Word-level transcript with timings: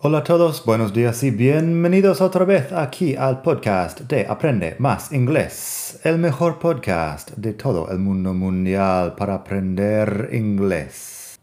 Hola 0.00 0.18
a 0.18 0.22
todos, 0.22 0.64
buenos 0.64 0.92
días 0.92 1.24
y 1.24 1.32
bienvenidos 1.32 2.20
otra 2.20 2.44
vez 2.44 2.70
aquí 2.70 3.16
al 3.16 3.42
podcast 3.42 4.02
de 4.02 4.28
Aprende 4.28 4.76
Más 4.78 5.10
Inglés, 5.10 5.98
el 6.04 6.18
mejor 6.18 6.60
podcast 6.60 7.32
de 7.32 7.52
todo 7.52 7.90
el 7.90 7.98
mundo 7.98 8.32
mundial 8.32 9.16
para 9.16 9.34
aprender 9.34 10.28
inglés. 10.30 11.40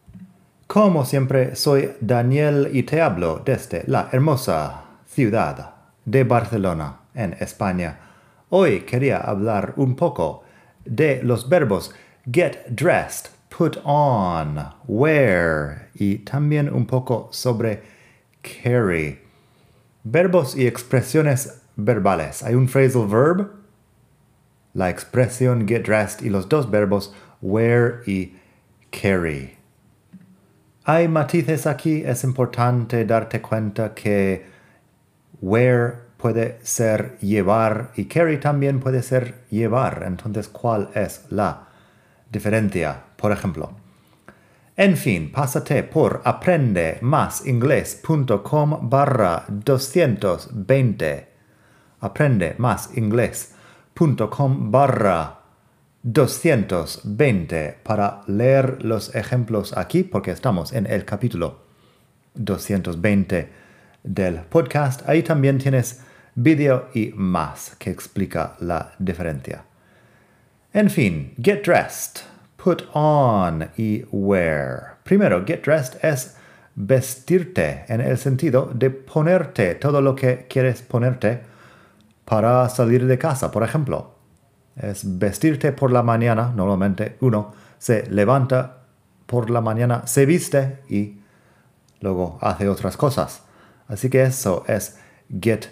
Como 0.68 1.04
siempre, 1.04 1.58
soy 1.58 1.92
Daniel 2.00 2.70
y 2.72 2.84
te 2.84 3.02
hablo 3.02 3.42
desde 3.44 3.84
la 3.88 4.08
hermosa 4.14 4.86
ciudad 5.06 5.74
de 6.06 6.24
Barcelona, 6.24 7.02
en 7.14 7.36
España. 7.42 8.00
Hoy 8.52 8.84
quería 8.84 9.18
hablar 9.18 9.74
un 9.76 9.98
poco 9.98 10.44
de 10.86 11.22
los 11.24 11.50
verbos 11.50 11.94
get 12.32 12.66
dressed, 12.70 13.32
put 13.50 13.76
on, 13.84 14.58
wear 14.88 15.90
y 15.94 16.20
también 16.20 16.74
un 16.74 16.86
poco 16.86 17.28
sobre 17.34 17.95
carry. 18.64 19.20
Verbos 20.04 20.56
y 20.56 20.68
expresiones 20.68 21.62
verbales. 21.76 22.44
Hay 22.44 22.56
un 22.56 22.68
phrasal 22.68 23.08
verb, 23.08 23.52
la 24.74 24.90
expresión 24.90 25.68
get 25.68 25.86
dressed 25.86 26.26
y 26.26 26.30
los 26.30 26.48
dos 26.48 26.70
verbos 26.70 27.14
wear 27.42 28.02
y 28.06 28.36
carry. 28.92 29.58
Hay 30.84 31.08
matices 31.08 31.66
aquí, 31.66 32.04
es 32.06 32.24
importante 32.24 33.06
darte 33.06 33.42
cuenta 33.42 33.94
que 33.96 34.46
wear 35.42 36.06
puede 36.18 36.60
ser 36.64 37.18
llevar 37.20 37.92
y 37.96 38.06
carry 38.06 38.40
también 38.40 38.80
puede 38.80 39.02
ser 39.02 39.46
llevar. 39.50 40.04
Entonces, 40.06 40.48
¿cuál 40.48 40.90
es 40.94 41.26
la 41.30 41.68
diferencia? 42.32 43.02
Por 43.16 43.32
ejemplo, 43.32 43.72
en 44.78 44.98
fin, 44.98 45.32
pásate 45.32 45.84
por 45.84 46.22
aprendemasingles.com 46.26 48.90
barra 48.90 49.46
220. 49.48 51.28
Aprendemasingles.com 52.02 54.72
barra 54.72 55.40
220 56.04 57.78
para 57.84 58.24
leer 58.28 58.84
los 58.84 59.16
ejemplos 59.16 59.78
aquí 59.78 60.04
porque 60.04 60.32
estamos 60.32 60.74
en 60.74 60.88
el 60.88 61.06
capítulo 61.06 61.62
220 62.34 63.50
del 64.04 64.42
podcast. 64.42 65.08
Ahí 65.08 65.24
también 65.24 65.58
tienes 65.58 66.02
vídeo 66.36 66.90
y 66.94 67.14
más 67.16 67.78
que 67.80 67.92
explica 67.92 68.58
la 68.60 68.94
diferencia. 69.00 69.64
En 70.74 70.90
fin, 70.90 71.34
get 71.42 71.66
dressed 71.66 72.35
put 72.66 72.82
on 72.94 73.70
y 73.78 74.04
wear. 74.12 74.98
Primero, 75.04 75.46
get 75.46 75.64
dressed 75.64 76.04
es 76.04 76.36
vestirte 76.76 77.86
en 77.88 78.02
el 78.02 78.18
sentido 78.18 78.72
de 78.74 78.90
ponerte 78.90 79.76
todo 79.76 80.02
lo 80.02 80.16
que 80.16 80.48
quieres 80.50 80.82
ponerte 80.82 81.44
para 82.26 82.68
salir 82.70 83.06
de 83.06 83.20
casa, 83.20 83.52
por 83.52 83.62
ejemplo. 83.62 84.16
Es 84.76 85.04
vestirte 85.20 85.74
por 85.74 85.92
la 85.92 86.02
mañana, 86.02 86.52
normalmente 86.56 87.18
uno 87.22 87.54
se 87.78 88.10
levanta 88.10 88.78
por 89.28 89.52
la 89.52 89.62
mañana, 89.62 90.08
se 90.08 90.26
viste 90.26 90.80
y 90.90 91.20
luego 92.02 92.40
hace 92.42 92.68
otras 92.68 92.98
cosas. 92.98 93.44
Así 93.88 94.10
que 94.10 94.24
eso 94.24 94.64
es 94.68 94.98
get 95.40 95.68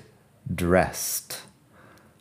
dressed. 0.46 1.34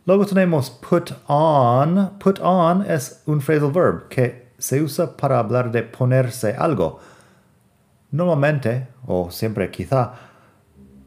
Luego 0.06 0.25
tenemos 0.25 0.70
put 0.70 1.12
on. 1.28 2.19
Put 2.19 2.41
on 2.41 2.91
es 2.91 3.22
un 3.26 3.42
phrasal 3.42 3.70
verb 3.70 4.08
que 4.08 4.41
se 4.62 4.80
usa 4.80 5.16
para 5.16 5.40
hablar 5.40 5.72
de 5.72 5.82
ponerse 5.82 6.54
algo. 6.56 7.00
Normalmente, 8.12 8.86
o 9.04 9.28
siempre 9.28 9.72
quizá, 9.72 10.12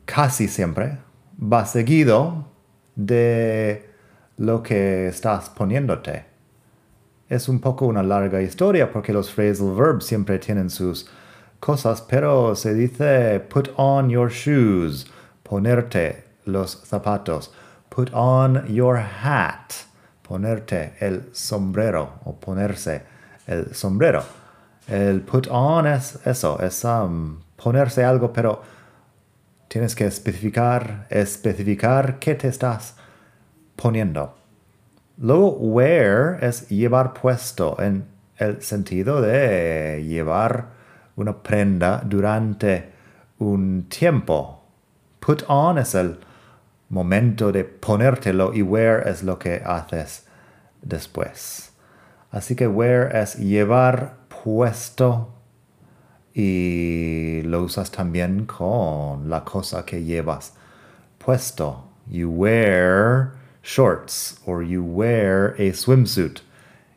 casi 0.04 0.50
siempre, 0.50 0.98
va 1.42 1.66
seguido 1.66 2.48
de 2.96 3.90
lo 4.36 4.62
que 4.62 5.08
estás 5.08 5.50
poniéndote. 5.50 6.26
Es 7.30 7.48
un 7.48 7.62
poco 7.62 7.86
una 7.86 8.04
larga 8.04 8.42
historia 8.42 8.92
porque 8.92 9.14
los 9.14 9.32
phrasal 9.32 9.74
verbs 9.74 10.06
siempre 10.06 10.38
tienen 10.38 10.70
sus 10.70 11.10
cosas, 11.62 12.02
pero 12.02 12.56
se 12.56 12.74
dice 12.74 13.40
put 13.40 13.70
on 13.78 14.10
your 14.10 14.30
shoes, 14.30 15.08
ponerte 15.44 16.26
los 16.44 16.84
zapatos, 16.86 17.54
put 17.88 18.10
on 18.12 18.68
your 18.68 18.98
hat, 18.98 19.72
ponerte 20.28 20.96
el 21.00 21.30
sombrero 21.32 22.20
o 22.26 22.38
ponerse 22.38 23.15
el 23.48 23.74
sombrero. 23.74 24.24
El 24.88 25.22
put 25.22 25.48
on 25.50 25.88
es 25.88 26.20
eso, 26.26 26.60
es 26.62 26.84
um, 26.84 27.40
ponerse 27.56 28.04
algo, 28.04 28.32
pero 28.32 28.62
tienes 29.68 29.96
que 29.96 30.06
especificar, 30.06 31.08
especificar 31.10 32.20
qué 32.20 32.36
te 32.36 32.48
estás 32.48 32.96
poniendo. 33.76 34.36
Luego, 35.18 35.52
wear 35.52 36.44
es 36.44 36.70
llevar 36.70 37.14
puesto 37.14 37.82
en 37.82 38.06
el 38.38 38.62
sentido 38.62 39.22
de 39.22 40.04
llevar 40.06 40.68
una 41.16 41.42
prenda 41.42 42.02
durante 42.06 42.92
un 43.40 43.88
tiempo. 43.90 44.62
Put 45.20 45.44
on 45.48 45.78
es 45.78 45.96
el 45.96 46.20
momento 46.90 47.52
de 47.52 47.64
ponértelo 47.64 48.54
y 48.54 48.62
wear 48.62 49.08
es 49.08 49.24
lo 49.24 49.40
que 49.40 49.62
haces 49.66 50.28
después. 50.82 51.75
Así 52.32 52.56
que 52.56 52.68
wear 52.68 53.16
es 53.16 53.38
llevar 53.38 54.18
puesto. 54.44 55.34
Y 56.34 57.42
lo 57.44 57.64
usas 57.64 57.92
también 57.92 58.46
con 58.46 59.30
la 59.30 59.46
cosa 59.46 59.86
que 59.86 60.04
llevas 60.04 60.54
puesto. 61.18 61.86
You 62.08 62.30
wear 62.30 63.32
shorts 63.64 64.40
or 64.46 64.64
you 64.64 64.84
wear 64.84 65.56
a 65.58 65.74
swimsuit. 65.74 66.42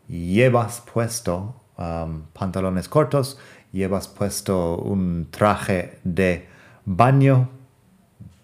Llevas 0.08 0.82
puesto 0.92 1.54
um, 1.76 2.24
pantalones 2.32 2.88
cortos, 2.88 3.38
llevas 3.72 4.08
puesto 4.08 4.76
un 4.76 5.28
traje 5.30 5.98
de 6.02 6.48
baño, 6.84 7.48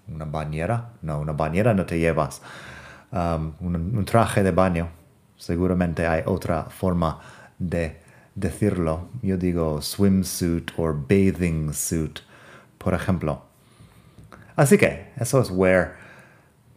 una 0.09 0.27
bañera, 0.27 0.93
no, 1.03 1.21
una 1.21 1.33
bañera 1.33 1.75
no 1.75 1.87
te 1.87 1.99
llevas, 1.99 2.41
um, 3.11 3.55
un 3.61 4.05
traje 4.05 4.43
de 4.43 4.53
baño 4.53 4.89
Seguramente 5.45 6.07
hay 6.07 6.23
otra 6.25 6.65
forma 6.65 7.21
de 7.59 8.01
decirlo. 8.35 9.09
Yo 9.21 9.37
digo 9.37 9.83
swimsuit 9.83 10.71
o 10.79 10.95
bathing 10.95 11.75
suit, 11.75 12.21
por 12.79 12.95
ejemplo. 12.95 13.43
Así 14.57 14.79
que 14.79 15.13
eso 15.21 15.43
es 15.43 15.51
wear. 15.51 15.97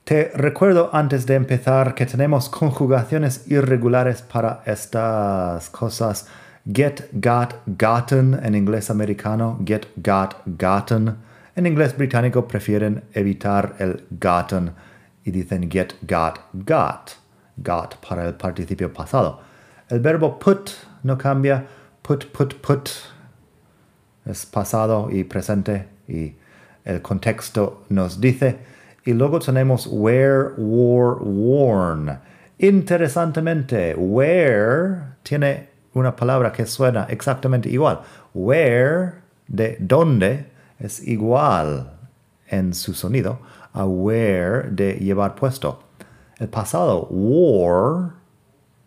Te 0.03 0.31
recuerdo 0.35 0.89
antes 0.91 1.25
de 1.25 1.35
empezar 1.35 1.95
que 1.95 2.06
tenemos 2.06 2.50
conjugaciones 2.50 3.50
irregulares 3.50 4.22
para 4.22 4.63
estas 4.66 5.69
cosas. 5.69 6.27
Get, 6.69 7.07
got, 7.13 7.53
gotten 7.67 8.38
en 8.44 8.53
inglés 8.53 8.89
americano. 8.89 9.57
Get, 9.66 9.88
got, 9.95 10.41
gotten. 10.45 11.16
En 11.56 11.66
inglés 11.66 11.95
británico 11.95 12.45
prefieren 12.45 13.06
evitar 13.13 13.75
el 13.79 14.06
gotten 14.09 14.72
y 15.23 15.31
dicen 15.31 15.69
get, 15.72 15.94
got, 16.01 16.39
got 16.53 17.26
got 17.63 17.97
para 18.01 18.28
el 18.28 18.34
participio 18.34 18.94
pasado. 18.94 19.39
El 19.89 20.00
verbo 20.00 20.38
put 20.39 20.71
no 21.04 21.18
cambia. 21.18 21.65
Put, 22.01 22.31
put, 22.31 22.56
put 22.62 22.89
es 24.25 24.45
pasado 24.45 25.09
y 25.12 25.24
presente 25.24 25.88
y 26.07 26.36
el 26.86 27.01
contexto 27.01 27.83
nos 27.89 28.19
dice. 28.19 28.57
Y 29.06 29.13
luego 29.13 29.39
tenemos 29.39 29.88
wear, 29.88 30.54
wore, 30.57 31.19
worn. 31.21 32.19
Interesantemente, 32.59 33.95
wear 33.95 35.18
tiene 35.24 35.69
una 35.94 36.15
palabra 36.15 36.51
que 36.51 36.65
suena 36.65 37.06
exactamente 37.10 37.69
igual. 37.69 38.01
Where, 38.33 39.13
de 39.48 39.77
dónde, 39.80 40.48
es 40.80 41.07
igual 41.07 41.94
en 42.50 42.74
su 42.74 42.94
sonido 42.94 43.39
a 43.74 43.86
wear 43.86 44.71
de 44.71 44.94
llevar 44.94 45.36
puesto. 45.36 45.87
El 46.39 46.50
pasado, 46.50 47.07
war, 47.10 48.12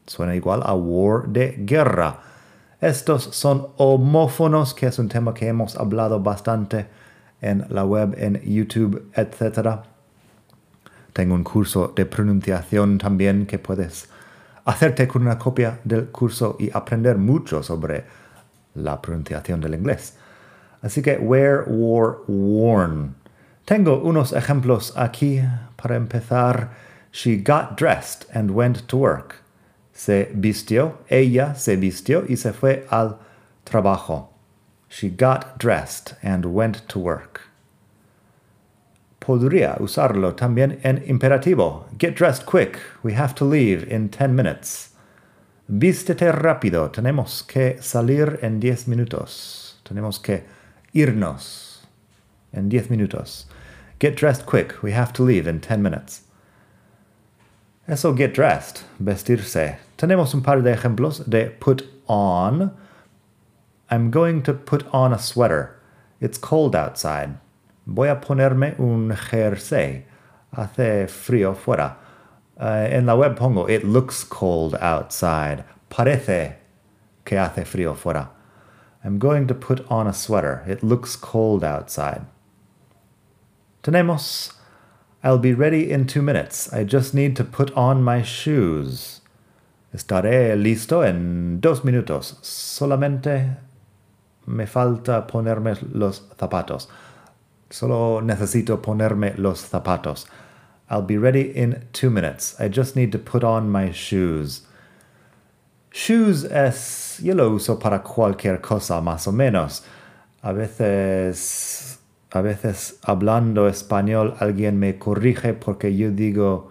suena 0.07 0.35
igual 0.37 0.63
a 0.65 0.75
war 0.75 1.27
de 1.29 1.57
guerra. 1.59 2.21
Estos 2.81 3.25
son 3.25 3.69
homófonos, 3.77 4.73
que 4.73 4.87
es 4.87 4.99
un 4.99 5.09
tema 5.09 5.35
que 5.35 5.49
hemos 5.49 5.77
hablado 5.77 6.21
bastante 6.21 6.87
en 7.41 7.67
la 7.69 7.85
web, 7.85 8.15
en 8.19 8.41
YouTube, 8.43 9.11
etc. 9.15 9.81
Tengo 11.13 11.35
un 11.35 11.45
curso 11.45 11.93
de 11.95 12.07
pronunciación 12.07 12.99
también 12.99 13.47
que 13.47 13.59
puedes 13.59 14.09
hacerte 14.65 15.09
con 15.09 15.23
una 15.23 15.39
copia 15.39 15.81
del 15.85 16.07
curso 16.07 16.57
y 16.59 16.71
aprender 16.73 17.19
mucho 17.19 17.63
sobre 17.63 18.05
la 18.75 19.01
pronunciación 19.03 19.61
del 19.61 19.75
inglés. 19.75 20.15
Así 20.83 21.03
que 21.03 21.17
wear, 21.17 21.65
wore, 21.67 22.19
worn. 22.29 23.15
Tengo 23.65 24.01
unos 24.01 24.33
ejemplos 24.33 24.95
aquí 24.97 25.43
para 25.77 25.97
empezar. 25.97 26.90
She 27.13 27.37
got 27.37 27.77
dressed 27.77 28.27
and 28.33 28.53
went 28.53 28.89
to 28.89 28.97
work. 28.97 29.43
Se 29.93 30.31
vistió, 30.35 30.99
ella 31.11 31.55
se 31.55 31.77
vistió 31.77 32.25
y 32.29 32.37
se 32.37 32.53
fue 32.53 32.87
al 32.91 33.19
trabajo. 33.65 34.29
She 34.89 35.09
got 35.09 35.59
dressed 35.59 36.15
and 36.23 36.47
went 36.47 36.89
to 36.89 36.99
work. 36.99 37.43
Podría 39.21 39.77
usarlo 39.79 40.35
también 40.35 40.81
en 40.83 41.05
imperativo. 41.07 41.85
Get 41.99 42.17
dressed 42.17 42.47
quick. 42.47 42.79
We 43.03 43.13
have 43.13 43.35
to 43.37 43.45
leave 43.45 43.85
in 43.85 44.09
10 44.09 44.35
minutes. 44.35 44.91
Vístete 45.69 46.33
rápido. 46.33 46.91
Tenemos 46.91 47.47
que 47.47 47.77
salir 47.81 48.39
en 48.43 48.59
10 48.59 48.89
minutos. 48.89 49.77
Tenemos 49.85 50.19
que 50.19 50.45
irnos 50.95 51.87
en 52.53 52.69
10 52.69 52.91
minutos. 52.91 53.47
Get 54.01 54.17
dressed 54.17 54.47
quick. 54.47 54.83
We 54.83 54.93
have 54.93 55.13
to 55.13 55.23
leave 55.23 55.47
in 55.47 55.61
10 55.61 55.83
minutes. 55.83 56.23
Eso 57.91 58.13
get 58.13 58.33
dressed, 58.33 58.85
vestirse. 59.03 59.79
Tenemos 59.99 60.33
un 60.33 60.43
par 60.43 60.63
de 60.63 60.73
ejemplos 60.73 61.29
de 61.29 61.51
put 61.51 61.83
on. 62.07 62.71
I'm 63.91 64.13
going 64.13 64.43
to 64.45 64.55
put 64.55 64.87
on 64.93 65.13
a 65.13 65.19
sweater. 65.19 65.77
It's 66.21 66.39
cold 66.39 66.77
outside. 66.77 67.41
Voy 67.89 68.09
a 68.09 68.15
ponerme 68.15 68.79
un 68.79 69.11
jersey. 69.11 70.05
Hace 70.57 71.09
frío 71.09 71.57
fuera. 71.57 71.97
Uh, 72.57 72.87
en 72.89 73.07
la 73.07 73.17
web 73.17 73.37
pongo 73.37 73.67
it 73.69 73.83
looks 73.83 74.23
cold 74.23 74.77
outside. 74.77 75.65
Parece 75.91 76.59
que 77.25 77.39
hace 77.39 77.65
frío 77.65 77.97
fuera. 77.97 78.29
I'm 79.03 79.19
going 79.19 79.49
to 79.49 79.55
put 79.55 79.85
on 79.91 80.07
a 80.07 80.13
sweater. 80.13 80.63
It 80.69 80.85
looks 80.85 81.17
cold 81.17 81.65
outside. 81.65 82.25
Tenemos 83.83 84.53
I'll 85.23 85.39
be 85.39 85.53
ready 85.53 85.91
in 85.91 86.07
two 86.07 86.23
minutes. 86.23 86.73
I 86.73 86.85
just 86.85 87.13
need 87.13 87.37
to 87.37 87.45
put 87.45 87.71
on 87.77 88.03
my 88.03 88.23
shoes. 88.23 89.21
Estaré 89.95 90.57
listo 90.57 91.03
en 91.03 91.61
dos 91.61 91.85
minutos. 91.85 92.39
Solamente 92.43 93.57
me 94.47 94.67
falta 94.67 95.27
ponerme 95.27 95.77
los 95.93 96.23
zapatos. 96.39 96.89
Solo 97.69 98.21
necesito 98.23 98.81
ponerme 98.81 99.35
los 99.37 99.61
zapatos. 99.61 100.27
I'll 100.89 101.03
be 101.03 101.19
ready 101.19 101.55
in 101.55 101.87
two 101.93 102.11
minutes. 102.11 102.59
I 102.59 102.69
just 102.69 102.97
need 102.97 103.13
to 103.13 103.19
put 103.19 103.45
on 103.45 103.71
my 103.71 103.93
shoes. 103.93 104.63
Shoes 105.93 106.45
es, 106.45 107.21
yo 107.23 107.35
lo 107.35 107.51
uso 107.51 107.79
para 107.79 108.03
cualquier 108.03 108.61
cosa 108.63 109.01
más 109.03 109.29
o 109.29 109.33
menos. 109.33 109.83
A 110.43 110.53
veces 110.53 112.00
a 112.33 112.41
veces 112.41 112.99
hablando 113.03 113.69
español 113.69 114.35
alguien 114.39 114.79
me 114.79 114.99
corrige 114.99 115.55
porque 115.55 115.97
yo 115.97 116.11
digo 116.11 116.71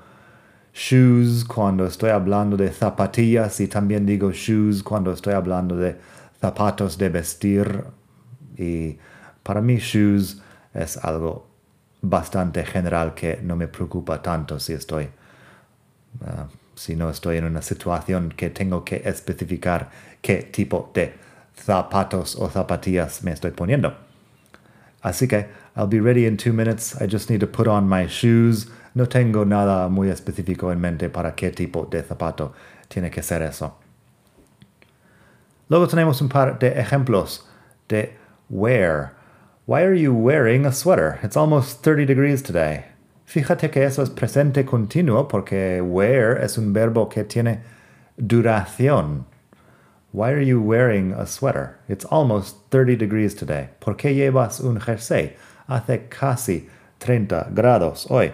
shoes 0.73 1.43
cuando 1.43 1.85
estoy 1.85 2.11
hablando 2.11 2.55
de 2.55 2.71
zapatillas 2.71 3.59
y 3.59 3.67
también 3.67 4.05
digo 4.05 4.31
shoes 4.31 4.81
cuando 4.83 5.11
estoy 5.11 5.33
hablando 5.33 5.75
de 5.75 5.97
zapatos 6.39 6.97
de 6.97 7.09
vestir 7.09 7.83
y 8.57 8.97
para 9.43 9.61
mí 9.61 9.77
shoes 9.77 10.41
es 10.73 10.97
algo 10.97 11.47
bastante 12.01 12.65
general 12.65 13.13
que 13.13 13.39
no 13.43 13.55
me 13.55 13.67
preocupa 13.67 14.21
tanto 14.21 14.59
si 14.59 14.73
estoy 14.73 15.09
uh, 16.21 16.47
si 16.75 16.95
no 16.95 17.09
estoy 17.09 17.37
en 17.37 17.43
una 17.43 17.61
situación 17.61 18.29
que 18.29 18.49
tengo 18.49 18.85
que 18.85 19.01
especificar 19.03 19.89
qué 20.21 20.43
tipo 20.43 20.91
de 20.93 21.13
zapatos 21.53 22.37
o 22.37 22.49
zapatillas 22.49 23.21
me 23.21 23.31
estoy 23.33 23.51
poniendo. 23.51 24.08
Así 25.03 25.27
que 25.27 25.47
I'll 25.75 25.87
be 25.87 25.99
ready 25.99 26.25
in 26.25 26.37
two 26.37 26.53
minutes. 26.53 26.99
I 27.01 27.07
just 27.07 27.29
need 27.29 27.39
to 27.39 27.47
put 27.47 27.67
on 27.67 27.87
my 27.87 28.07
shoes. 28.07 28.67
No 28.95 29.05
tengo 29.05 29.45
nada 29.45 29.89
muy 29.89 30.09
específico 30.09 30.71
en 30.71 30.81
mente 30.81 31.09
para 31.09 31.33
qué 31.35 31.51
tipo 31.51 31.85
de 31.89 32.03
zapato 32.03 32.53
tiene 32.89 33.09
que 33.09 33.21
ser 33.21 33.41
eso. 33.41 33.75
Luego 35.69 35.87
tenemos 35.87 36.21
un 36.21 36.29
par 36.29 36.57
de 36.59 36.79
ejemplos 36.79 37.43
de 37.87 38.17
wear. 38.49 39.13
Why 39.65 39.83
are 39.83 39.93
you 39.93 40.13
wearing 40.13 40.65
a 40.65 40.71
sweater? 40.71 41.19
It's 41.21 41.37
almost 41.37 41.83
30 41.83 42.05
degrees 42.05 42.41
today. 42.41 42.85
Fíjate 43.27 43.69
que 43.69 43.83
eso 43.83 44.01
es 44.01 44.09
presente 44.09 44.65
continuo 44.65 45.27
porque 45.27 45.79
wear 45.81 46.35
es 46.41 46.57
un 46.57 46.73
verbo 46.73 47.07
que 47.07 47.23
tiene 47.23 47.61
duración. 48.17 49.25
Why 50.11 50.31
are 50.31 50.41
you 50.41 50.59
wearing 50.59 51.11
a 51.11 51.27
sweater? 51.27 51.77
It's 51.87 52.05
almost 52.05 52.55
30 52.71 52.95
degrees 52.95 53.35
today. 53.35 53.69
¿Por 53.79 53.93
qué 53.95 54.15
llevas 54.15 54.59
un 54.59 54.79
jersey? 54.79 55.35
Hace 55.67 56.07
casi 56.09 56.67
30 56.99 57.51
grados 57.53 58.09
hoy. 58.09 58.33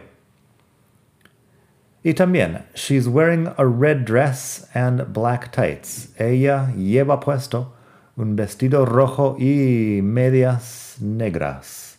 Y 2.06 2.14
también, 2.14 2.64
she's 2.76 3.10
wearing 3.10 3.52
a 3.58 3.68
red 3.68 4.06
dress 4.06 4.70
and 4.74 5.12
black 5.12 5.52
tights. 5.52 6.10
Ella 6.18 6.72
lleva 6.78 7.20
puesto 7.20 7.74
un 8.16 8.38
vestido 8.38 8.86
rojo 8.86 9.36
y 9.38 10.02
medias 10.02 10.98
negras. 11.02 11.98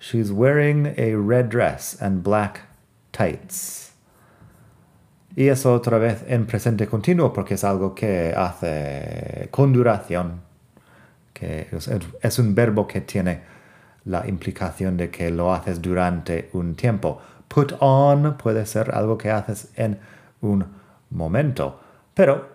She's 0.00 0.32
wearing 0.32 0.94
a 0.98 1.14
red 1.14 1.50
dress 1.50 1.96
and 2.00 2.22
black 2.24 2.62
tights. 3.12 3.87
Y 5.38 5.50
eso 5.50 5.72
otra 5.72 5.98
vez 5.98 6.24
en 6.26 6.46
presente 6.46 6.88
continuo 6.88 7.32
porque 7.32 7.54
es 7.54 7.62
algo 7.62 7.94
que 7.94 8.34
hace 8.36 9.46
con 9.52 9.72
duración, 9.72 10.40
que 11.32 11.68
es, 12.20 12.38
un 12.40 12.56
verbo 12.56 12.88
que 12.88 13.02
tiene 13.02 13.42
la 14.06 14.26
implicación 14.26 14.96
de 14.96 15.10
que 15.10 15.30
lo 15.30 15.54
haces 15.54 15.80
durante 15.80 16.50
un 16.54 16.74
tiempo. 16.74 17.20
Put 17.46 17.74
on 17.78 18.36
puede 18.36 18.66
ser 18.66 18.92
algo 18.92 19.16
que 19.16 19.30
haces 19.30 19.68
en 19.76 20.00
un 20.40 20.66
momento, 21.10 21.78
pero 22.14 22.48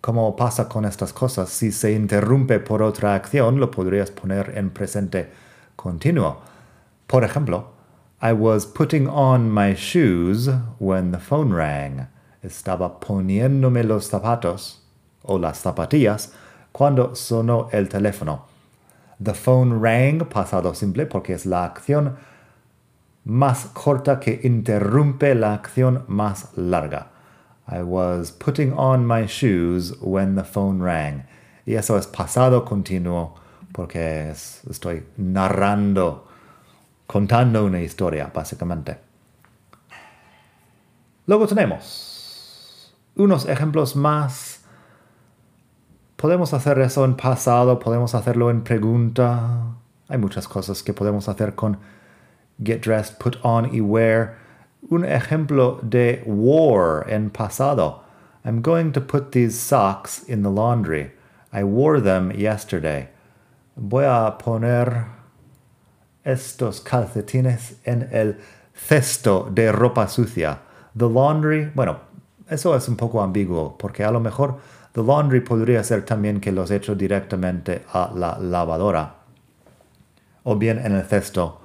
como 0.00 0.36
pasa 0.36 0.68
con 0.68 0.84
estas 0.84 1.12
cosas, 1.12 1.48
si 1.48 1.72
se 1.72 1.90
interrumpe 1.90 2.60
por 2.60 2.84
otra 2.84 3.16
acción, 3.16 3.58
lo 3.58 3.68
podrías 3.68 4.12
poner 4.12 4.52
en 4.56 4.70
presente 4.70 5.28
continuo. 5.74 6.40
Por 7.08 7.24
ejemplo, 7.24 7.72
I 8.20 8.32
was 8.32 8.64
putting 8.64 9.08
on 9.08 9.50
my 9.50 9.74
shoes 9.74 10.48
when 10.78 11.10
the 11.10 11.18
phone 11.18 11.52
rang. 11.52 12.11
Estaba 12.42 12.98
poniéndome 12.98 13.84
los 13.84 14.06
zapatos 14.06 14.82
o 15.22 15.38
las 15.38 15.58
zapatillas 15.58 16.32
cuando 16.72 17.14
sonó 17.14 17.68
el 17.72 17.88
teléfono. 17.88 18.46
The 19.22 19.34
phone 19.34 19.80
rang, 19.80 20.28
pasado 20.28 20.74
simple, 20.74 21.06
porque 21.06 21.34
es 21.34 21.46
la 21.46 21.64
acción 21.64 22.16
más 23.24 23.66
corta 23.66 24.18
que 24.18 24.40
interrumpe 24.42 25.34
la 25.34 25.54
acción 25.54 26.04
más 26.08 26.48
larga. 26.56 27.08
I 27.68 27.82
was 27.82 28.32
putting 28.32 28.72
on 28.72 29.06
my 29.06 29.26
shoes 29.26 29.94
when 30.00 30.34
the 30.34 30.42
phone 30.42 30.82
rang. 30.82 31.24
Y 31.64 31.74
eso 31.74 31.96
es 31.96 32.08
pasado 32.08 32.64
continuo 32.64 33.34
porque 33.72 34.30
estoy 34.30 35.04
narrando 35.16 36.26
contando 37.06 37.64
una 37.64 37.80
historia, 37.80 38.30
básicamente. 38.34 38.98
Luego 41.26 41.46
tenemos 41.46 42.11
unos 43.16 43.46
ejemplos 43.46 43.96
más. 43.96 44.60
Podemos 46.16 46.54
hacer 46.54 46.78
eso 46.78 47.04
en 47.04 47.16
pasado, 47.16 47.78
podemos 47.78 48.14
hacerlo 48.14 48.50
en 48.50 48.62
pregunta. 48.62 49.74
Hay 50.08 50.18
muchas 50.18 50.46
cosas 50.46 50.82
que 50.82 50.92
podemos 50.92 51.28
hacer 51.28 51.54
con 51.54 51.78
get 52.62 52.80
dressed, 52.82 53.18
put 53.18 53.36
on 53.42 53.74
y 53.74 53.80
wear. 53.80 54.36
Un 54.90 55.04
ejemplo 55.04 55.80
de 55.82 56.22
wore 56.26 57.04
en 57.08 57.30
pasado. 57.30 58.02
I'm 58.44 58.60
going 58.62 58.92
to 58.92 59.00
put 59.00 59.32
these 59.32 59.58
socks 59.58 60.24
in 60.28 60.42
the 60.42 60.50
laundry. 60.50 61.12
I 61.52 61.64
wore 61.64 62.00
them 62.00 62.32
yesterday. 62.32 63.08
Voy 63.76 64.04
a 64.04 64.36
poner 64.38 65.06
estos 66.24 66.80
calcetines 66.80 67.74
en 67.84 68.08
el 68.12 68.36
cesto 68.74 69.52
de 69.54 69.72
ropa 69.72 70.08
sucia. 70.08 70.58
The 70.94 71.08
laundry, 71.08 71.70
bueno, 71.74 72.00
eso 72.52 72.76
es 72.76 72.88
un 72.88 72.96
poco 72.96 73.22
ambiguo, 73.22 73.76
porque 73.78 74.04
a 74.04 74.10
lo 74.10 74.20
mejor 74.20 74.58
the 74.92 75.02
laundry 75.02 75.40
podría 75.40 75.82
ser 75.82 76.04
también 76.04 76.40
que 76.40 76.52
los 76.52 76.70
echo 76.70 76.94
directamente 76.94 77.82
a 77.92 78.10
la 78.14 78.38
lavadora. 78.38 79.16
O 80.44 80.56
bien 80.56 80.78
en 80.78 80.92
el 80.92 81.04
cesto 81.04 81.60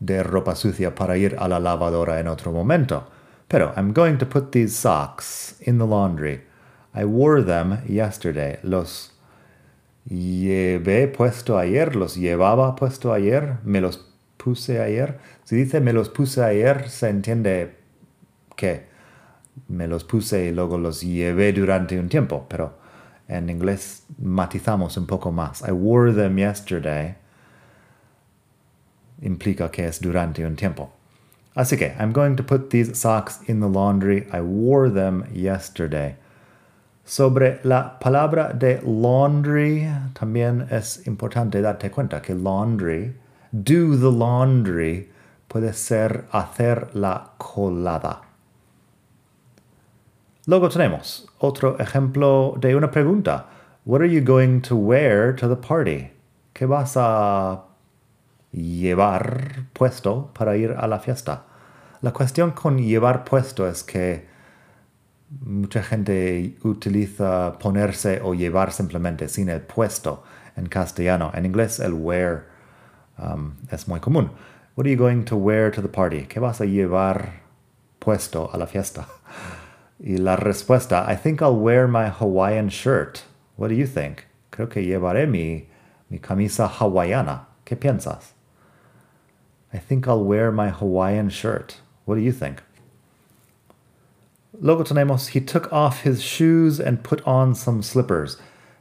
de 0.00 0.22
ropa 0.22 0.54
sucia 0.54 0.94
para 0.94 1.16
ir 1.16 1.36
a 1.38 1.48
la 1.48 1.58
lavadora 1.58 2.20
en 2.20 2.28
otro 2.28 2.52
momento. 2.52 3.08
Pero 3.48 3.72
I'm 3.76 3.92
going 3.92 4.18
to 4.18 4.26
put 4.26 4.52
these 4.52 4.76
socks 4.76 5.56
in 5.60 5.78
the 5.78 5.86
laundry. 5.86 6.42
I 6.94 7.04
wore 7.04 7.42
them 7.42 7.78
yesterday. 7.86 8.58
Los 8.62 9.12
llevé 10.08 11.08
puesto 11.08 11.58
ayer, 11.58 11.96
los 11.96 12.16
llevaba 12.16 12.76
puesto 12.76 13.12
ayer, 13.12 13.58
me 13.64 13.80
los 13.80 14.06
puse 14.36 14.80
ayer. 14.80 15.18
Si 15.44 15.56
dice 15.56 15.80
me 15.80 15.92
los 15.92 16.08
puse 16.08 16.42
ayer, 16.42 16.88
se 16.88 17.08
entiende 17.08 17.76
que 18.56 18.87
me 19.68 19.86
los 19.86 20.04
puse 20.04 20.46
y 20.46 20.52
luego 20.52 20.78
los 20.78 21.02
llevé 21.02 21.52
durante 21.52 21.98
un 21.98 22.08
tiempo, 22.08 22.46
pero 22.48 22.78
en 23.28 23.50
inglés 23.50 24.04
matizamos 24.18 24.96
un 24.96 25.06
poco 25.06 25.32
más. 25.32 25.62
I 25.62 25.72
wore 25.72 26.12
them 26.12 26.38
yesterday 26.38 27.16
implica 29.22 29.70
que 29.70 29.86
es 29.86 30.00
durante 30.00 30.44
un 30.44 30.56
tiempo. 30.56 30.90
Así 31.54 31.76
que, 31.76 31.94
I'm 31.98 32.12
going 32.12 32.36
to 32.36 32.42
put 32.42 32.70
these 32.70 32.94
socks 32.94 33.40
in 33.48 33.60
the 33.60 33.68
laundry. 33.68 34.28
I 34.32 34.40
wore 34.40 34.88
them 34.88 35.24
yesterday. 35.32 36.16
Sobre 37.04 37.58
la 37.64 37.98
palabra 37.98 38.52
de 38.56 38.80
laundry, 38.82 39.88
también 40.14 40.68
es 40.70 41.06
importante 41.06 41.60
darte 41.60 41.90
cuenta 41.90 42.22
que 42.22 42.34
laundry, 42.34 43.14
do 43.52 43.96
the 43.96 44.12
laundry, 44.12 45.08
puede 45.48 45.72
ser 45.72 46.26
hacer 46.32 46.90
la 46.94 47.30
colada. 47.38 48.27
Luego 50.48 50.70
tenemos 50.70 51.28
otro 51.40 51.78
ejemplo 51.78 52.54
de 52.58 52.74
una 52.74 52.90
pregunta. 52.90 53.50
What 53.84 54.00
are 54.00 54.10
you 54.10 54.22
going 54.22 54.62
to 54.62 54.76
wear 54.76 55.36
to 55.36 55.46
the 55.46 55.56
party? 55.56 56.10
¿Qué 56.54 56.64
vas 56.64 56.96
a 56.96 57.66
llevar 58.50 59.66
puesto 59.74 60.30
para 60.32 60.56
ir 60.56 60.70
a 60.70 60.86
la 60.86 61.00
fiesta? 61.00 61.44
La 62.00 62.14
cuestión 62.14 62.52
con 62.52 62.78
llevar 62.78 63.24
puesto 63.24 63.68
es 63.68 63.82
que 63.82 64.26
mucha 65.42 65.82
gente 65.82 66.56
utiliza 66.64 67.58
ponerse 67.58 68.22
o 68.24 68.32
llevar 68.32 68.72
simplemente 68.72 69.28
sin 69.28 69.50
el 69.50 69.60
puesto 69.60 70.22
en 70.56 70.66
castellano. 70.70 71.30
En 71.34 71.44
inglés 71.44 71.78
el 71.78 71.92
wear 71.92 72.46
um, 73.18 73.52
es 73.70 73.86
muy 73.86 74.00
común. 74.00 74.30
What 74.76 74.86
are 74.86 74.90
you 74.90 74.96
going 74.96 75.24
to 75.24 75.36
wear 75.36 75.70
to 75.72 75.82
the 75.82 75.88
party? 75.88 76.22
¿Qué 76.22 76.40
vas 76.40 76.62
a 76.62 76.64
llevar 76.64 77.42
puesto 77.98 78.48
a 78.50 78.56
la 78.56 78.66
fiesta? 78.66 79.06
Y 80.00 80.16
la 80.16 80.36
respuesta, 80.36 81.04
I 81.08 81.16
think 81.16 81.42
I'll 81.42 81.56
wear 81.56 81.88
my 81.88 82.08
Hawaiian 82.08 82.68
shirt. 82.68 83.24
What 83.56 83.68
do 83.68 83.74
you 83.74 83.86
think? 83.86 84.26
Creo 84.52 84.70
que 84.70 84.82
llevaré 84.82 85.28
mi, 85.28 85.66
mi 86.08 86.18
camisa 86.18 86.68
hawaiana. 86.68 87.46
¿Qué 87.66 87.76
piensas? 87.76 88.32
I 89.72 89.78
think 89.78 90.06
I'll 90.06 90.22
wear 90.22 90.52
my 90.52 90.70
Hawaiian 90.70 91.28
shirt. 91.28 91.80
What 92.04 92.14
do 92.14 92.20
you 92.20 92.32
think? 92.32 92.62
Luego 94.60 94.82
tenemos, 94.82 95.28
he 95.28 95.40
took 95.40 95.72
off 95.72 96.02
his 96.02 96.22
shoes 96.22 96.80
and 96.80 97.04
put 97.04 97.24
on 97.26 97.54
some 97.54 97.82
slippers. 97.82 98.38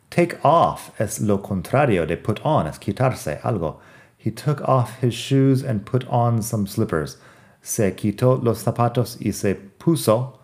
Take 0.09 0.43
off 0.45 0.91
es 1.00 1.19
lo 1.19 1.38
contrario 1.38 2.07
de 2.07 2.15
put 2.15 2.39
on, 2.45 2.67
es 2.67 2.77
quitarse 2.77 3.41
algo. 3.41 3.77
He 4.17 4.31
took 4.31 4.62
off 4.67 5.00
his 5.01 5.13
shoes 5.13 5.63
and 5.63 5.86
put 5.86 6.07
on 6.07 6.41
some 6.41 6.65
slippers. 6.65 7.17
Se 7.62 7.91
quitó 7.91 8.41
los 8.41 8.63
zapatos 8.63 9.17
y 9.24 9.31
se 9.31 9.55
puso 9.55 10.37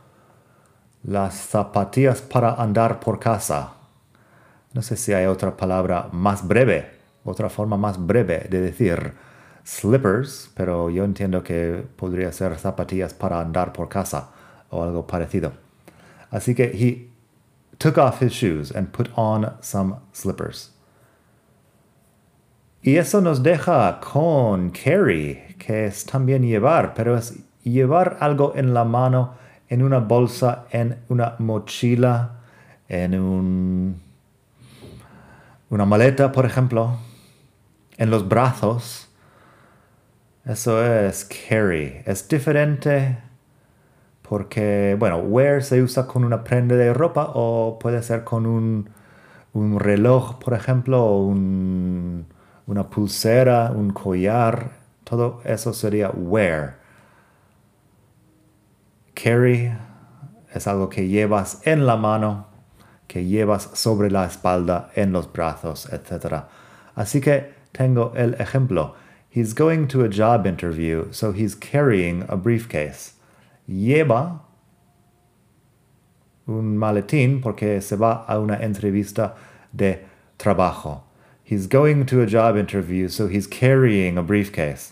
las 1.04 1.36
zapatillas 1.36 2.22
para 2.22 2.54
andar 2.54 3.00
por 3.00 3.20
casa. 3.20 3.74
No 4.74 4.82
sé 4.82 4.96
si 4.98 5.14
hay 5.14 5.26
otra 5.26 5.56
palabra 5.56 6.10
más 6.12 6.48
breve, 6.48 6.92
otra 7.24 7.50
forma 7.50 7.78
más 7.78 7.98
breve 7.98 8.48
de 8.50 8.62
decir 8.62 9.14
slippers, 9.66 10.52
pero 10.56 10.90
yo 10.90 11.04
entiendo 11.04 11.44
que 11.44 11.86
podría 11.96 12.32
ser 12.32 12.58
zapatillas 12.58 13.14
para 13.14 13.40
andar 13.40 13.72
por 13.74 13.88
casa 13.90 14.30
o 14.70 14.84
algo 14.84 15.06
parecido. 15.06 15.54
Así 16.32 16.56
que 16.56 16.72
he 16.74 17.10
took 17.78 17.98
off 17.98 18.22
his 18.22 18.32
shoes 18.32 18.72
and 18.72 18.92
put 18.92 19.10
on 19.16 19.54
some 19.62 19.96
slippers. 20.14 20.72
Y 22.82 22.98
eso 22.98 23.22
nos 23.22 23.42
deja 23.44 24.00
con 24.02 24.72
carry, 24.72 25.56
que 25.58 25.86
es 25.86 26.06
también 26.06 26.44
llevar, 26.44 26.94
pero 26.94 27.16
es 27.16 27.34
llevar 27.64 28.18
algo 28.20 28.54
en 28.56 28.74
la 28.74 28.84
mano 28.84 29.36
en 29.70 29.84
una 29.84 30.00
bolsa, 30.00 30.66
en 30.72 31.00
una 31.10 31.36
mochila, 31.40 32.42
en 32.88 33.20
un, 33.20 34.02
una 35.70 35.86
maleta, 35.86 36.32
por 36.32 36.46
ejemplo, 36.46 36.98
en 37.98 38.10
los 38.10 38.28
brazos. 38.28 39.10
Eso 40.46 40.84
es 40.84 41.26
carry. 41.26 42.02
Es 42.06 42.28
diferente 42.28 43.18
porque, 44.22 44.96
bueno, 45.00 45.18
wear 45.18 45.64
se 45.64 45.82
usa 45.82 46.08
con 46.08 46.24
una 46.24 46.44
prenda 46.44 46.76
de 46.76 46.94
ropa 46.94 47.32
o 47.34 47.78
puede 47.80 48.02
ser 48.04 48.24
con 48.24 48.46
un, 48.46 48.90
un 49.54 49.80
reloj, 49.80 50.40
por 50.40 50.54
ejemplo, 50.54 51.04
o 51.04 51.26
un, 51.26 52.26
una 52.68 52.90
pulsera, 52.90 53.72
un 53.72 53.92
collar. 53.92 54.72
Todo 55.04 55.42
eso 55.46 55.74
sería 55.74 56.10
wear. 56.10 56.83
Carry 59.24 59.72
es 60.54 60.68
algo 60.68 60.90
que 60.90 61.08
llevas 61.08 61.66
en 61.66 61.86
la 61.86 61.96
mano, 61.96 62.48
que 63.08 63.24
llevas 63.24 63.70
sobre 63.74 64.12
la 64.12 64.26
espalda, 64.26 64.92
en 64.96 65.14
los 65.14 65.32
brazos, 65.32 65.88
etc. 65.94 66.44
Así 66.98 67.22
que 67.22 67.54
tengo 67.72 68.12
el 68.18 68.34
ejemplo. 68.34 68.96
He's 69.30 69.54
going 69.54 69.88
to 69.88 70.04
a 70.04 70.10
job 70.10 70.46
interview, 70.46 71.08
so 71.14 71.32
he's 71.32 71.56
carrying 71.56 72.26
a 72.28 72.36
briefcase. 72.36 73.14
Lleva 73.66 74.42
un 76.46 76.78
maletín 76.78 77.42
porque 77.42 77.82
se 77.82 77.96
va 77.96 78.26
a 78.28 78.38
una 78.42 78.58
entrevista 78.58 79.36
de 79.74 80.00
trabajo. 80.38 81.04
He's 81.46 81.68
going 81.68 82.06
to 82.08 82.22
a 82.22 82.28
job 82.28 82.58
interview, 82.58 83.08
so 83.08 83.28
he's 83.28 83.48
carrying 83.48 84.18
a 84.18 84.22
briefcase. 84.22 84.92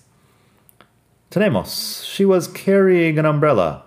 Tenemos. 1.30 2.06
She 2.06 2.24
was 2.24 2.48
carrying 2.48 3.20
an 3.20 3.26
umbrella 3.26 3.84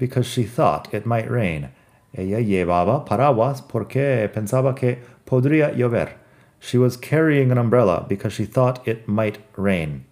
because 0.00 0.26
she 0.26 0.42
thought 0.42 0.92
it 0.92 1.04
might 1.04 1.30
rain. 1.30 1.68
Ella 2.12 2.40
llevaba 2.40 3.04
paraguas 3.04 3.62
porque 3.62 4.28
pensaba 4.34 4.74
que 4.74 4.98
podría 5.24 5.72
llover. 5.76 6.16
She 6.58 6.78
was 6.78 6.96
carrying 6.96 7.52
an 7.52 7.58
umbrella 7.58 8.04
because 8.08 8.32
she 8.34 8.46
thought 8.46 8.86
it 8.88 9.06
might 9.06 9.38
rain. 9.56 10.06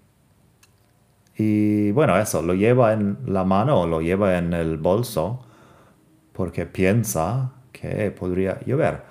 Y 1.37 1.91
bueno, 1.93 2.17
eso, 2.17 2.43
lo 2.43 2.55
lleva 2.55 2.93
en 2.93 3.19
la 3.27 3.45
mano 3.45 3.83
o 3.83 3.87
lo 3.87 4.01
lleva 4.01 4.39
en 4.39 4.53
el 4.53 4.77
bolso 4.77 5.41
porque 6.33 6.67
piensa 6.67 7.53
que 7.73 8.11
podría 8.11 8.61
llover. 8.67 9.03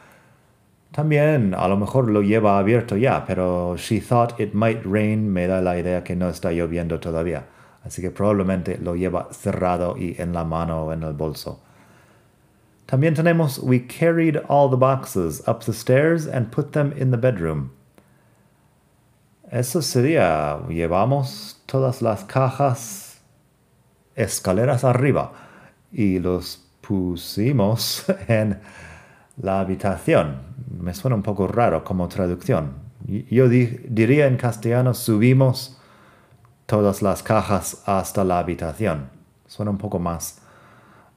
También 0.92 1.54
a 1.54 1.68
lo 1.68 1.78
mejor 1.78 2.10
lo 2.10 2.22
lleva 2.22 2.58
abierto 2.58 2.96
ya, 2.98 3.26
pero 3.26 3.76
she 3.78 4.00
thought 4.00 4.40
it 4.40 4.54
might 4.54 4.82
rain 4.86 5.32
me 5.32 5.48
da 5.48 5.62
la 5.62 5.78
idea 5.78 6.04
que 6.04 6.16
no 6.16 6.30
está 6.30 6.52
lloviendo 6.52 7.00
todavía. 7.00 7.46
Así 7.88 8.02
que 8.02 8.12
probablemente 8.12 8.78
lo 8.78 8.96
lleva 8.96 9.30
cerrado 9.32 9.96
y 9.98 10.16
en 10.22 10.34
la 10.34 10.44
mano 10.44 10.84
o 10.84 10.94
en 10.94 11.04
el 11.04 11.14
bolso. 11.14 11.62
También 12.86 13.14
tenemos 13.14 13.60
We 13.60 13.80
carried 13.80 14.38
all 14.50 14.70
the 14.70 14.76
boxes 14.76 15.42
up 15.48 15.64
the 15.64 15.72
stairs 15.72 16.28
and 16.28 16.52
put 16.52 16.74
them 16.74 16.94
in 16.98 17.12
the 17.12 17.18
bedroom. 17.18 17.72
Eso 19.50 19.82
sería, 19.82 20.60
llevamos 20.68 21.62
todas 21.66 22.02
las 22.02 22.26
cajas 22.26 23.22
escaleras 24.16 24.84
arriba 24.84 25.32
y 25.94 26.20
los 26.20 26.68
pusimos 26.82 28.04
en 28.28 28.60
la 29.38 29.62
habitación. 29.62 30.42
Me 30.78 30.94
suena 30.94 31.16
un 31.16 31.24
poco 31.24 31.48
raro 31.48 31.86
como 31.86 32.10
traducción. 32.10 32.74
Yo 33.08 33.48
diría 33.48 34.28
en 34.28 34.36
castellano 34.36 34.94
subimos 34.94 35.77
todas 36.68 37.02
las 37.02 37.24
cajas 37.24 37.82
hasta 37.86 38.24
la 38.24 38.40
habitación. 38.40 39.10
Suena 39.48 39.72
un 39.72 39.78
poco 39.80 39.98
más 39.98 40.40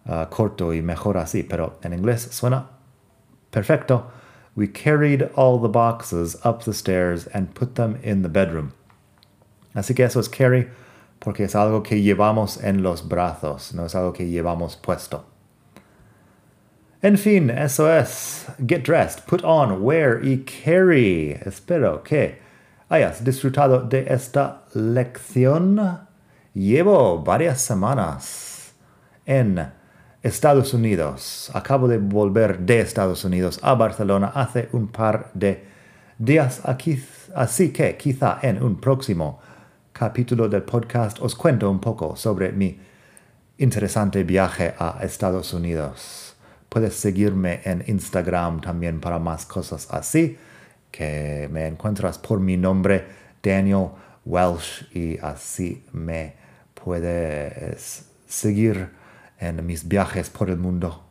uh, 0.07 0.25
corto 0.30 0.73
y 0.73 0.80
mejor 0.80 1.19
así, 1.19 1.42
pero 1.42 1.78
en 1.83 1.92
inglés 1.92 2.28
suena 2.30 2.71
perfecto. 3.50 4.11
We 4.57 4.66
carried 4.66 5.28
all 5.37 5.61
the 5.61 5.69
boxes 5.69 6.37
up 6.45 6.64
the 6.64 6.73
stairs 6.73 7.26
and 7.35 7.54
put 7.54 7.75
them 7.75 7.99
in 8.02 8.23
the 8.23 8.28
bedroom. 8.28 8.73
Así 9.75 9.95
que 9.95 10.04
eso 10.04 10.21
es 10.21 10.28
carry 10.28 10.69
porque 11.21 11.45
es 11.45 11.54
algo 11.54 11.83
que 11.83 12.00
llevamos 12.00 12.62
en 12.62 12.83
los 12.83 13.07
brazos, 13.07 13.75
no 13.75 13.85
es 13.85 13.95
algo 13.95 14.12
que 14.12 14.28
llevamos 14.28 14.76
puesto. 14.76 15.25
En 17.02 17.16
fin, 17.16 17.50
eso 17.50 17.90
es. 17.90 18.47
Get 18.66 18.85
dressed, 18.85 19.26
put 19.26 19.42
on, 19.42 19.83
wear 19.83 20.23
y 20.23 20.45
carry. 20.45 21.38
Espero 21.47 22.02
que 22.02 22.38
hayas 22.90 23.23
disfrutado 23.25 23.82
de 23.82 24.04
esta 24.09 24.64
lección. 24.75 25.80
Llevo 26.52 27.23
varias 27.23 27.61
semanas 27.61 28.75
en 29.25 29.64
Estados 30.23 30.75
Unidos. 30.75 31.52
Acabo 31.54 31.87
de 31.87 31.99
volver 31.99 32.59
de 32.59 32.80
Estados 32.80 33.25
Unidos 33.25 33.61
a 33.62 33.75
Barcelona 33.75 34.32
hace 34.35 34.68
un 34.73 34.88
par 34.88 35.30
de 35.35 35.64
días. 36.18 36.62
Aquí, 36.64 37.00
así 37.37 37.73
que 37.73 37.97
quizá 37.97 38.40
en 38.42 38.61
un 38.61 38.80
próximo 38.80 39.38
capítulo 39.92 40.49
del 40.49 40.64
podcast 40.64 41.20
os 41.20 41.37
cuento 41.37 41.70
un 41.70 41.78
poco 41.78 42.16
sobre 42.16 42.50
mi 42.50 42.76
interesante 43.59 44.25
viaje 44.25 44.75
a 44.76 44.99
Estados 45.02 45.54
Unidos. 45.54 46.35
Puedes 46.68 46.94
seguirme 46.94 47.61
en 47.62 47.85
Instagram 47.87 48.61
también 48.61 49.00
para 49.00 49.20
más 49.20 49.47
cosas 49.47 49.87
así 49.92 50.37
que 50.90 51.49
me 51.50 51.66
encuentras 51.66 52.18
por 52.18 52.40
mi 52.40 52.56
nombre, 52.56 53.06
Daniel 53.42 53.88
Welsh, 54.25 54.94
y 54.94 55.18
así 55.18 55.85
me 55.92 56.35
puedes 56.75 58.06
seguir 58.26 58.90
en 59.38 59.64
mis 59.64 59.87
viajes 59.88 60.30
por 60.30 60.50
el 60.50 60.59
mundo, 60.59 61.02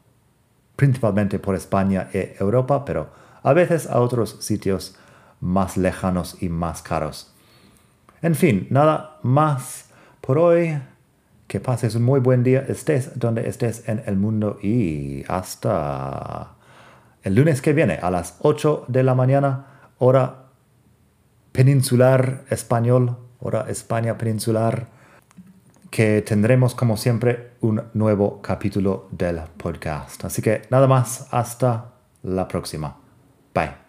principalmente 0.76 1.40
por 1.40 1.56
España 1.56 2.10
y 2.14 2.42
Europa, 2.42 2.86
pero 2.86 3.10
a 3.44 3.54
veces 3.54 3.88
a 3.88 4.00
otros 4.00 4.38
sitios 4.42 4.96
más 5.40 5.78
lejanos 5.78 6.42
y 6.42 6.50
más 6.50 6.82
caros. 6.82 7.34
En 8.22 8.36
fin, 8.36 8.68
nada 8.70 9.18
más 9.24 9.90
por 10.22 10.38
hoy. 10.38 10.80
Que 11.48 11.60
pases 11.60 11.96
un 11.96 12.04
muy 12.04 12.20
buen 12.20 12.44
día, 12.44 12.64
estés 12.68 13.18
donde 13.18 13.50
estés 13.50 13.90
en 13.90 14.04
el 14.06 14.18
mundo 14.18 14.60
y 14.62 15.24
hasta 15.28 16.52
el 17.24 17.36
lunes 17.36 17.62
que 17.62 17.74
viene 17.74 18.00
a 18.02 18.12
las 18.12 18.38
8 18.42 18.86
de 18.88 19.04
la 19.04 19.16
mañana, 19.16 19.66
hora 19.98 20.46
peninsular 21.52 22.46
español, 22.50 23.18
hora 23.40 23.66
España 23.70 24.18
peninsular, 24.18 24.88
que 25.90 26.22
tendremos 26.22 26.76
como 26.76 26.98
siempre 26.98 27.52
un 27.62 27.82
nuevo 27.94 28.42
capítulo 28.42 29.08
del 29.12 29.42
podcast. 29.58 30.24
Así 30.26 30.42
que 30.42 30.62
nada 30.70 30.88
más, 30.88 31.28
hasta 31.32 31.94
la 32.24 32.48
próxima. 32.48 32.96
Bye. 33.54 33.89